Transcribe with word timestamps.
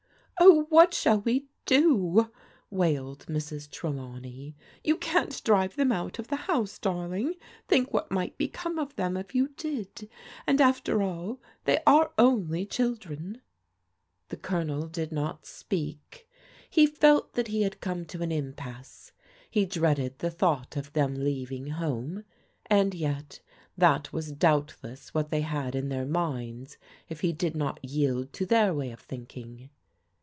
Oh, 0.43 0.65
what 0.69 0.95
shall 0.95 1.19
we 1.21 1.45
do?'* 1.67 2.31
wailed 2.71 3.27
Mrs. 3.27 3.69
Trelawney. 3.69 4.55
You 4.83 4.97
can't 4.97 5.41
drive 5.43 5.75
them 5.75 5.91
out 5.91 6.17
of 6.17 6.29
the 6.29 6.35
house, 6.35 6.79
darling. 6.79 7.35
Think 7.67 7.93
what 7.93 8.09
might 8.09 8.39
become 8.39 8.79
of 8.79 8.95
them 8.95 9.15
if 9.17 9.35
you 9.35 9.49
did. 9.49 10.09
And 10.47 10.59
after 10.59 11.03
all, 11.03 11.39
they 11.65 11.77
are 11.85 12.11
only 12.17 12.65
children." 12.65 13.41
The 14.29 14.37
Colonel 14.37 14.87
did 14.87 15.11
not 15.11 15.45
speak. 15.45 16.27
He 16.67 16.87
felt 16.87 17.33
that 17.33 17.49
he 17.49 17.61
had 17.61 17.79
come 17.79 18.03
to 18.05 18.23
an 18.23 18.31
impasse. 18.31 19.11
He 19.47 19.65
dreaded 19.65 20.17
the 20.19 20.31
thought 20.31 20.75
of 20.75 20.91
them 20.93 21.13
leaving 21.23 21.67
home, 21.67 22.23
and 22.65 22.95
yet 22.95 23.41
that 23.77 24.11
was 24.11 24.31
doubtless 24.31 25.13
what 25.13 25.29
they 25.29 25.41
had 25.41 25.75
in 25.75 25.89
their 25.89 26.05
minds 26.07 26.77
if 27.09 27.21
he 27.21 27.31
did 27.31 27.55
not 27.55 27.83
yield 27.85 28.33
to 28.33 28.47
their 28.47 28.73
way 28.73 28.89
of 28.89 29.01
thinking. 29.01 29.69